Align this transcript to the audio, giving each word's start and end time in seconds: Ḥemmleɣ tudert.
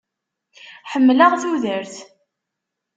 Ḥemmleɣ 0.91 1.31
tudert. 1.41 1.95